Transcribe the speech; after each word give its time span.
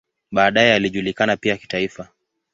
Baadaye 0.31 0.73
alijulikana 0.73 1.37
pia 1.37 1.57
kitaifa. 1.57 2.07